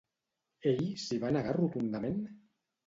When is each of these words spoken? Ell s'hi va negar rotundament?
Ell 0.71 0.81
s'hi 1.03 1.21
va 1.27 1.31
negar 1.37 1.55
rotundament? 1.61 2.21